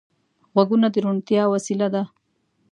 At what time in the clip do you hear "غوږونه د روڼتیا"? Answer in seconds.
0.53-1.43